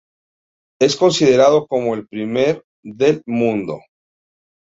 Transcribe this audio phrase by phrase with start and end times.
[0.81, 3.81] Es considerado como el primer del mundo.